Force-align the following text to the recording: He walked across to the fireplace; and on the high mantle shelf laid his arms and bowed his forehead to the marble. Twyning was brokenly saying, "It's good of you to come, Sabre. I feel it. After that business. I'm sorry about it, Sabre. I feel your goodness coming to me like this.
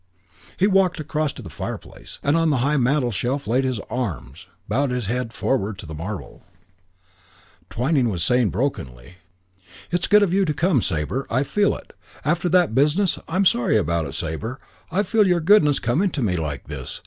He 0.57 0.65
walked 0.65 0.99
across 0.99 1.31
to 1.33 1.43
the 1.43 1.49
fireplace; 1.51 2.17
and 2.23 2.35
on 2.35 2.49
the 2.49 2.57
high 2.65 2.77
mantle 2.77 3.11
shelf 3.11 3.45
laid 3.45 3.63
his 3.63 3.79
arms 3.87 4.47
and 4.47 4.67
bowed 4.67 4.89
his 4.89 5.05
forehead 5.31 5.77
to 5.77 5.85
the 5.85 5.93
marble. 5.93 6.41
Twyning 7.69 8.09
was 8.09 8.27
brokenly 8.49 9.03
saying, 9.05 9.15
"It's 9.91 10.07
good 10.07 10.23
of 10.23 10.33
you 10.33 10.43
to 10.43 10.55
come, 10.55 10.81
Sabre. 10.81 11.27
I 11.29 11.43
feel 11.43 11.75
it. 11.75 11.93
After 12.25 12.49
that 12.49 12.73
business. 12.73 13.19
I'm 13.27 13.45
sorry 13.45 13.77
about 13.77 14.07
it, 14.07 14.15
Sabre. 14.15 14.59
I 14.89 15.03
feel 15.03 15.27
your 15.27 15.39
goodness 15.39 15.77
coming 15.77 16.09
to 16.09 16.23
me 16.23 16.35
like 16.35 16.63
this. 16.67 16.99